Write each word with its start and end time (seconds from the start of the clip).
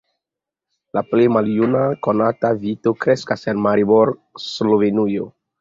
La 0.97 1.03
plej 1.09 1.25
maljuna 1.35 1.83
konata 2.09 2.53
vito 2.65 2.95
kreskas 3.05 3.47
en 3.55 3.63
Maribor, 3.67 4.17
Slovenujo. 4.51 5.33